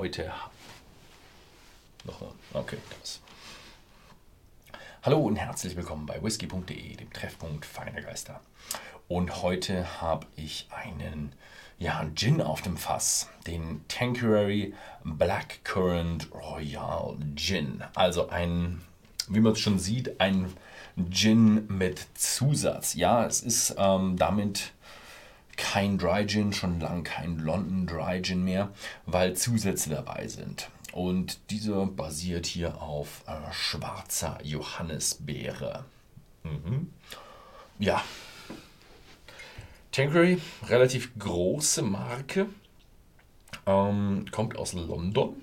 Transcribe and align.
heute. 0.00 0.32
Nochmal. 2.06 2.32
Okay, 2.54 2.78
krass. 2.88 3.20
Hallo 5.02 5.18
und 5.18 5.36
herzlich 5.36 5.76
willkommen 5.76 6.06
bei 6.06 6.22
whisky.de, 6.22 6.96
dem 6.96 7.12
Treffpunkt 7.12 7.66
feiner 7.66 8.00
Geister. 8.00 8.40
Und 9.08 9.42
heute 9.42 10.00
habe 10.00 10.26
ich 10.36 10.68
einen 10.70 11.34
ja, 11.78 12.02
Gin 12.14 12.40
auf 12.40 12.62
dem 12.62 12.78
Fass, 12.78 13.28
den 13.46 13.84
Tanqueray 13.88 14.72
Black 15.04 15.62
Currant 15.64 16.32
Royal 16.32 17.18
Gin. 17.36 17.84
Also 17.94 18.30
ein, 18.30 18.80
wie 19.28 19.40
man 19.40 19.52
es 19.52 19.60
schon 19.60 19.78
sieht, 19.78 20.18
ein 20.18 20.50
Gin 21.10 21.66
mit 21.68 22.06
Zusatz. 22.14 22.94
Ja, 22.94 23.26
es 23.26 23.42
ist 23.42 23.74
ähm, 23.76 24.16
damit 24.16 24.72
kein 25.60 25.98
Dry 25.98 26.26
Gin, 26.26 26.52
schon 26.52 26.80
lange 26.80 27.02
kein 27.02 27.38
London 27.38 27.86
Dry 27.86 28.20
Gin 28.22 28.42
mehr, 28.42 28.70
weil 29.06 29.36
Zusätze 29.36 29.90
dabei 29.90 30.26
sind. 30.26 30.70
Und 30.92 31.38
dieser 31.50 31.86
basiert 31.86 32.46
hier 32.46 32.80
auf 32.82 33.22
äh, 33.26 33.52
schwarzer 33.52 34.38
Johannisbeere. 34.42 35.84
Mhm. 36.42 36.90
Ja. 37.78 38.02
Tanqueray, 39.92 40.38
relativ 40.66 41.16
große 41.18 41.82
Marke. 41.82 42.46
Ähm, 43.66 44.24
kommt 44.30 44.56
aus 44.56 44.72
London. 44.72 45.36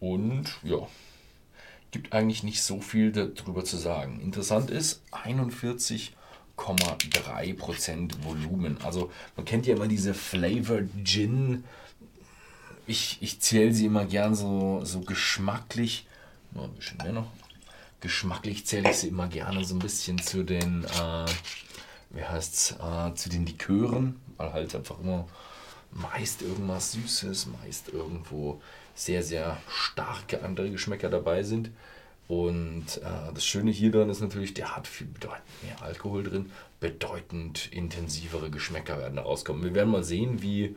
Und 0.00 0.58
ja, 0.62 0.86
gibt 1.90 2.12
eigentlich 2.12 2.42
nicht 2.42 2.62
so 2.62 2.80
viel 2.80 3.10
darüber 3.10 3.64
zu 3.64 3.76
sagen. 3.76 4.20
Interessant 4.20 4.70
ist, 4.70 5.02
41 5.12 6.14
8,3% 6.56 8.22
Volumen. 8.22 8.78
Also 8.82 9.10
man 9.36 9.44
kennt 9.44 9.66
ja 9.66 9.74
immer 9.74 9.88
diese 9.88 10.14
Flavored 10.14 10.88
Gin. 11.04 11.64
Ich, 12.86 13.18
ich 13.20 13.40
zähle 13.40 13.72
sie 13.72 13.86
immer 13.86 14.04
gern 14.04 14.34
so, 14.34 14.84
so 14.84 15.00
geschmacklich. 15.00 16.06
Noch 16.52 16.64
ein 16.64 16.74
bisschen 16.74 16.98
mehr 16.98 17.12
noch. 17.12 17.30
Geschmacklich 18.00 18.66
zähle 18.66 18.90
ich 18.90 18.96
sie 18.98 19.08
immer 19.08 19.28
gerne 19.28 19.64
so 19.64 19.74
ein 19.74 19.78
bisschen 19.78 20.18
zu 20.18 20.42
den, 20.42 20.84
äh, 20.84 21.26
wie 22.10 22.24
heißt's, 22.24 22.72
äh, 22.72 23.14
zu 23.14 23.30
den 23.30 23.46
Likören, 23.46 24.20
weil 24.36 24.52
halt 24.52 24.74
einfach 24.74 25.00
immer 25.00 25.26
meist 25.90 26.42
irgendwas 26.42 26.92
Süßes, 26.92 27.48
meist 27.62 27.88
irgendwo 27.88 28.60
sehr, 28.94 29.22
sehr 29.22 29.56
starke 29.68 30.42
andere 30.42 30.70
Geschmäcker 30.70 31.08
dabei 31.08 31.42
sind. 31.42 31.70
Und 32.26 32.86
äh, 33.02 33.32
das 33.34 33.44
Schöne 33.44 33.70
hier 33.70 33.90
dran 33.90 34.08
ist 34.08 34.20
natürlich, 34.20 34.54
der 34.54 34.74
hat 34.76 34.86
viel 34.86 35.06
bedeutend 35.06 35.62
mehr 35.62 35.82
Alkohol 35.82 36.24
drin, 36.24 36.50
bedeutend 36.80 37.70
intensivere 37.72 38.50
Geschmäcker 38.50 38.98
werden 38.98 39.16
da 39.16 39.22
rauskommen. 39.22 39.62
Wir 39.62 39.74
werden 39.74 39.90
mal 39.90 40.04
sehen, 40.04 40.40
wie, 40.40 40.74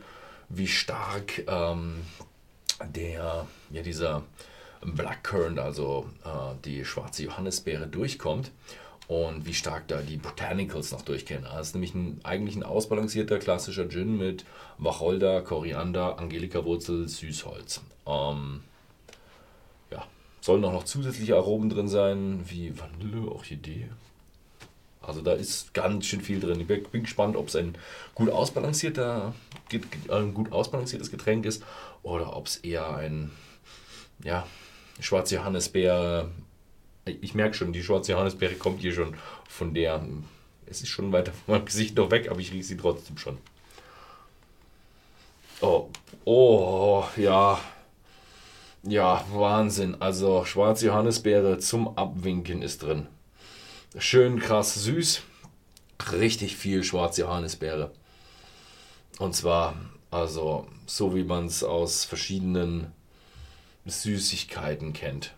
wie 0.50 0.66
stark 0.66 1.44
ähm, 1.46 2.02
der, 2.94 3.46
ja, 3.70 3.82
dieser 3.82 4.24
Blackcurrant, 4.82 5.58
also 5.58 6.06
äh, 6.24 6.54
die 6.64 6.84
schwarze 6.84 7.24
Johannisbeere, 7.24 7.86
durchkommt 7.86 8.50
und 9.08 9.46
wie 9.46 9.54
stark 9.54 9.88
da 9.88 10.02
die 10.02 10.18
Botanicals 10.18 10.92
noch 10.92 11.02
durchkennen. 11.02 11.44
Das 11.44 11.68
ist 11.68 11.74
nämlich 11.74 11.94
ein, 11.94 12.20
eigentlich 12.24 12.56
ein 12.56 12.62
ausbalancierter 12.62 13.38
klassischer 13.38 13.88
Gin 13.88 14.18
mit 14.18 14.44
Wacholder, 14.76 15.40
Koriander, 15.40 16.18
Angelika-Wurzel, 16.18 17.08
Süßholz. 17.08 17.80
Ähm, 18.06 18.60
Sollen 20.48 20.64
auch 20.64 20.72
noch 20.72 20.84
zusätzliche 20.84 21.36
Aromen 21.36 21.68
drin 21.68 21.88
sein, 21.88 22.40
wie 22.46 22.72
Vanille, 22.74 23.30
Orchidee. 23.30 23.90
Also 25.02 25.20
da 25.20 25.34
ist 25.34 25.74
ganz 25.74 26.06
schön 26.06 26.22
viel 26.22 26.40
drin. 26.40 26.58
Ich 26.58 26.66
bin 26.66 27.02
gespannt, 27.02 27.36
ob 27.36 27.48
es 27.48 27.56
ein 27.56 27.76
gut 28.14 28.30
ausbalancierter, 28.30 29.34
ein 30.08 30.32
gut 30.32 30.50
ausbalanciertes 30.50 31.10
Getränk 31.10 31.44
ist 31.44 31.62
oder 32.02 32.34
ob 32.34 32.46
es 32.46 32.56
eher 32.56 32.96
ein 32.96 33.30
ja, 34.24 34.46
schwarze 35.00 35.34
Johannisbeer. 35.34 36.30
Ich 37.04 37.34
merke 37.34 37.52
schon, 37.52 37.74
die 37.74 37.82
schwarze 37.82 38.12
Johannisbeere 38.12 38.54
kommt 38.54 38.80
hier 38.80 38.94
schon 38.94 39.16
von 39.50 39.74
der. 39.74 40.02
Es 40.64 40.80
ist 40.80 40.88
schon 40.88 41.12
weiter 41.12 41.32
von 41.32 41.56
meinem 41.56 41.66
Gesicht 41.66 41.94
noch 41.94 42.10
weg, 42.10 42.30
aber 42.30 42.40
ich 42.40 42.52
rieche 42.52 42.64
sie 42.64 42.78
trotzdem 42.78 43.18
schon. 43.18 43.36
Oh, 45.60 45.90
oh, 46.24 47.04
ja. 47.18 47.60
Ja, 48.82 49.24
Wahnsinn. 49.32 50.00
Also 50.00 50.44
schwarze 50.44 50.86
Johannisbeere 50.86 51.58
zum 51.58 51.96
Abwinken 51.96 52.62
ist 52.62 52.82
drin. 52.82 53.06
Schön 53.98 54.38
krass 54.38 54.74
süß. 54.74 55.22
Richtig 56.12 56.56
viel 56.56 56.84
schwarze 56.84 57.22
Johannisbeere. 57.22 57.90
Und 59.18 59.34
zwar, 59.34 59.74
also 60.10 60.66
so 60.86 61.14
wie 61.14 61.24
man 61.24 61.46
es 61.46 61.64
aus 61.64 62.04
verschiedenen 62.04 62.92
Süßigkeiten 63.84 64.92
kennt. 64.92 65.34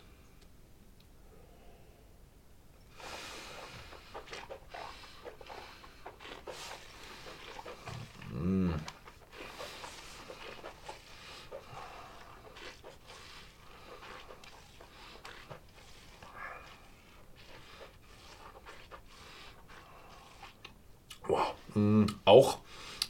Mh, 21.74 22.06
auch 22.24 22.58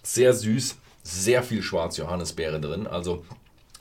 sehr 0.02 0.32
süß, 0.32 0.76
sehr 1.02 1.42
viel 1.42 1.62
schwarze 1.62 2.02
Johannisbeere 2.02 2.60
drin. 2.60 2.86
Also 2.86 3.24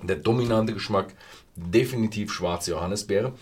der 0.02 0.18
dominante 0.18 0.74
Geschmack 0.74 1.14
definitiv 1.56 2.32
schwarze 2.32 2.72
Johannisbeere. 2.72 3.34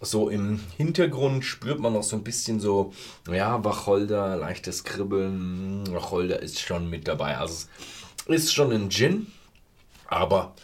So 0.00 0.28
im 0.28 0.60
Hintergrund 0.76 1.44
spürt 1.44 1.78
man 1.78 1.92
noch 1.92 2.02
so 2.02 2.16
ein 2.16 2.24
bisschen 2.24 2.58
so, 2.58 2.92
ja, 3.30 3.62
Wacholder, 3.64 4.36
leichtes 4.36 4.82
Kribbeln. 4.84 5.84
Wacholder 5.92 6.42
ist 6.42 6.58
schon 6.58 6.90
mit 6.90 7.06
dabei. 7.06 7.36
Also 7.38 7.54
es 7.54 7.68
ist 8.26 8.52
schon 8.52 8.72
ein 8.72 8.90
Gin, 8.90 9.28
aber 10.08 10.54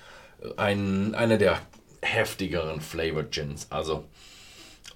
ein, 0.57 1.15
einer 1.15 1.39
der 1.39 1.61
heftigeren 2.03 2.81
Flavored 2.81 3.31
Gins. 3.31 3.69
Also 3.71 4.05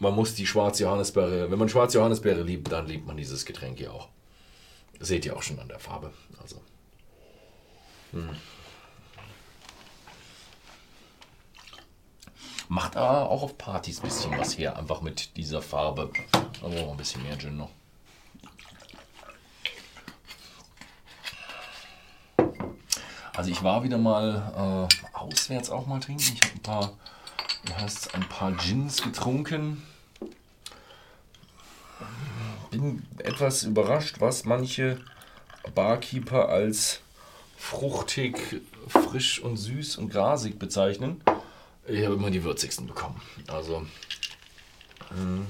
man 0.00 0.14
muss 0.14 0.34
die 0.34 0.47
schwarze 0.47 0.82
Johannisbeere, 0.82 1.50
wenn 1.50 1.59
man 1.59 1.69
schwarze 1.69 1.99
Johannisbeere 1.99 2.43
liebt, 2.43 2.70
dann 2.72 2.87
liebt 2.87 3.06
man 3.06 3.16
dieses 3.16 3.44
Getränk 3.47 3.78
hier 3.78 3.93
auch. 3.93 4.09
Seht 5.02 5.26
ihr 5.26 5.36
auch 5.36 5.42
schon 5.42 5.58
an 5.58 5.66
der 5.66 5.80
Farbe. 5.80 6.12
Also. 6.40 6.62
Hm. 8.12 8.36
Macht 12.68 12.96
aber 12.96 13.28
auch 13.28 13.42
auf 13.42 13.58
Partys 13.58 13.98
ein 13.98 14.04
bisschen 14.04 14.38
was 14.38 14.56
her, 14.56 14.76
einfach 14.76 15.00
mit 15.00 15.36
dieser 15.36 15.60
Farbe. 15.60 16.10
Da 16.30 16.38
brauchen 16.60 16.74
wir 16.74 16.88
ein 16.88 16.96
bisschen 16.96 17.22
mehr 17.24 17.36
Gin 17.36 17.56
noch. 17.56 17.70
Also 23.34 23.50
ich 23.50 23.62
war 23.64 23.82
wieder 23.82 23.98
mal 23.98 24.88
äh, 24.88 25.16
auswärts 25.16 25.69
auch 25.70 25.86
mal 25.86 25.98
trinken. 25.98 26.22
Ich 26.22 26.40
habe 26.42 26.54
ein 26.54 26.62
paar, 26.62 26.92
wie 27.64 27.74
heißt 27.74 28.14
ein 28.14 28.28
paar 28.28 28.52
Gins 28.52 29.02
getrunken 29.02 29.82
bin 32.72 33.06
etwas 33.24 33.62
überrascht, 33.62 34.16
was 34.20 34.44
manche 34.44 34.98
Barkeeper 35.74 36.48
als 36.48 37.00
fruchtig, 37.56 38.60
frisch 38.88 39.40
und 39.40 39.56
süß 39.56 39.96
und 39.98 40.10
grasig 40.10 40.58
bezeichnen. 40.58 41.22
Ich 41.86 42.04
habe 42.04 42.14
immer 42.14 42.30
die 42.30 42.44
würzigsten 42.44 42.86
bekommen. 42.86 43.20
Also. 43.48 43.86
Hm. 45.08 45.46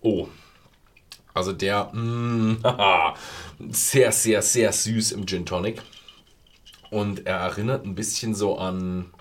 Oh. 0.00 0.28
Also 1.32 1.52
der 1.52 1.90
mh, 1.92 2.58
hm, 3.58 3.72
sehr, 3.72 4.12
sehr, 4.12 4.42
sehr 4.42 4.72
süß 4.72 5.12
im 5.12 5.26
Gin 5.26 5.46
Tonic. 5.46 5.82
Und 6.90 7.26
er 7.26 7.38
erinnert 7.38 7.84
ein 7.84 7.94
bisschen 7.94 8.34
so 8.34 8.58
an 8.58 9.12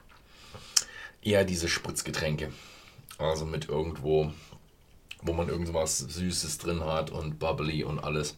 eher 1.25 1.45
diese 1.45 1.67
Spritzgetränke. 1.67 2.51
Also 3.17 3.45
mit 3.45 3.69
irgendwo, 3.69 4.31
wo 5.21 5.33
man 5.33 5.49
irgendwas 5.49 5.99
Süßes 5.99 6.57
drin 6.57 6.83
hat 6.83 7.09
und 7.09 7.39
bubbly 7.39 7.83
und 7.83 7.99
alles. 7.99 8.35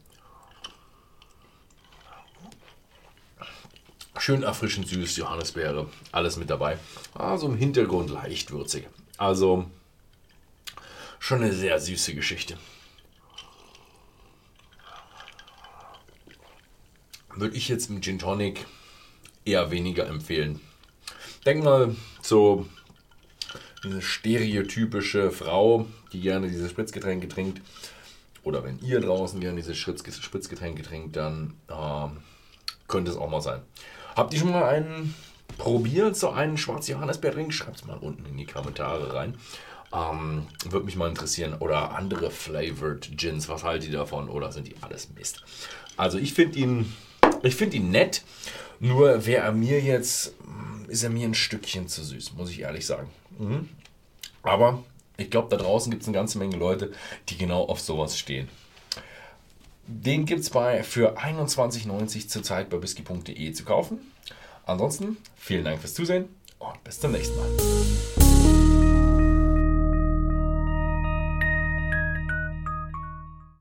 Schön 4.17 4.43
erfrischend 4.43 4.87
süß, 4.87 5.17
Johannisbeere, 5.17 5.89
alles 6.11 6.37
mit 6.37 6.49
dabei. 6.49 6.79
Also 7.13 7.47
im 7.47 7.57
Hintergrund 7.57 8.09
leicht 8.09 8.51
würzig. 8.51 8.87
Also 9.17 9.69
schon 11.19 11.41
eine 11.41 11.53
sehr 11.53 11.79
süße 11.79 12.15
Geschichte. 12.15 12.57
Würde 17.35 17.57
ich 17.57 17.67
jetzt 17.67 17.89
im 17.89 18.01
Gin 18.01 18.17
Tonic 18.17 18.65
eher 19.43 19.69
weniger 19.69 20.07
empfehlen. 20.07 20.61
Denk 21.45 21.63
mal 21.63 21.95
so 22.21 22.65
diese 23.83 24.01
stereotypische 24.01 25.31
Frau, 25.31 25.85
die 26.11 26.21
gerne 26.21 26.49
diese 26.49 26.67
Spritzgetränke 26.69 27.27
trinkt 27.27 27.61
oder 28.43 28.63
wenn 28.63 28.79
ihr 28.79 28.99
draußen 28.99 29.39
gerne 29.39 29.57
diese 29.57 29.75
Spritzgetränke 29.75 30.83
trinkt, 30.83 31.15
dann 31.15 31.53
äh, 31.67 32.07
könnte 32.87 33.11
es 33.11 33.17
auch 33.17 33.29
mal 33.29 33.41
sein. 33.41 33.61
Habt 34.15 34.33
ihr 34.33 34.39
schon 34.39 34.51
mal 34.51 34.65
einen 34.65 35.13
probiert, 35.57 36.15
so 36.15 36.29
einen 36.29 36.57
schwarz 36.57 36.87
Johannisbeerring? 36.87 37.51
Schreibt 37.51 37.77
es 37.77 37.85
mal 37.85 37.97
unten 37.97 38.25
in 38.25 38.37
die 38.37 38.45
Kommentare 38.45 39.13
rein. 39.13 39.35
Ähm, 39.93 40.47
Würde 40.69 40.85
mich 40.85 40.95
mal 40.95 41.09
interessieren. 41.09 41.55
Oder 41.55 41.95
andere 41.95 42.31
Flavored 42.31 43.17
Gins, 43.17 43.49
was 43.49 43.63
haltet 43.63 43.91
ihr 43.91 43.97
davon? 43.97 44.29
Oder 44.29 44.51
sind 44.51 44.67
die 44.67 44.75
alles 44.81 45.09
Mist? 45.15 45.43
Also 45.97 46.17
ich 46.17 46.33
finde 46.33 46.59
ihn, 46.59 46.93
ich 47.43 47.55
finde 47.55 47.77
ihn 47.77 47.89
nett. 47.91 48.23
Nur 48.79 49.25
wäre 49.25 49.45
er 49.45 49.51
mir 49.53 49.81
jetzt, 49.81 50.33
ist 50.87 51.03
er 51.03 51.09
mir 51.09 51.27
ein 51.27 51.33
Stückchen 51.33 51.87
zu 51.87 52.03
süß, 52.03 52.33
muss 52.33 52.49
ich 52.49 52.61
ehrlich 52.61 52.85
sagen. 52.85 53.09
Mhm. 53.37 53.69
Aber 54.43 54.83
ich 55.17 55.29
glaube, 55.29 55.49
da 55.49 55.57
draußen 55.57 55.89
gibt 55.89 56.03
es 56.03 56.07
eine 56.07 56.17
ganze 56.17 56.37
Menge 56.37 56.57
Leute, 56.57 56.91
die 57.29 57.37
genau 57.37 57.63
auf 57.63 57.79
sowas 57.79 58.17
stehen. 58.17 58.49
Den 59.87 60.25
gibt 60.25 60.41
es 60.41 60.49
für 60.49 61.17
21,90 61.17 62.27
zurzeit 62.27 62.69
bei 62.69 62.81
whisky.de 62.81 63.51
zu 63.53 63.63
kaufen. 63.63 63.99
Ansonsten 64.65 65.17
vielen 65.35 65.63
Dank 65.63 65.79
fürs 65.79 65.93
Zusehen 65.93 66.29
und 66.57 66.83
bis 66.83 66.99
zum 66.99 67.11
nächsten 67.11 67.37
Mal. 67.37 68.24